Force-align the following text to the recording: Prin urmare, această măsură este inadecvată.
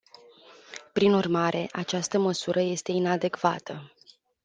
Prin 0.93 1.13
urmare, 1.13 1.69
această 1.73 2.19
măsură 2.19 2.59
este 2.59 2.91
inadecvată. 2.91 3.91